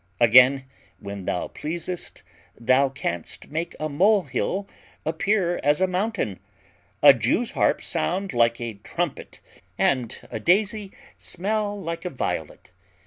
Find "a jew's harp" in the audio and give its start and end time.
7.03-7.83